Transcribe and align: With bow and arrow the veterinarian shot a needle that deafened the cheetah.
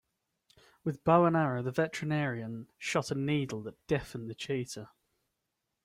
With 0.83 1.03
bow 1.03 1.25
and 1.25 1.37
arrow 1.37 1.61
the 1.61 1.69
veterinarian 1.69 2.71
shot 2.79 3.11
a 3.11 3.13
needle 3.15 3.61
that 3.61 3.85
deafened 3.85 4.31
the 4.31 4.33
cheetah. 4.33 4.89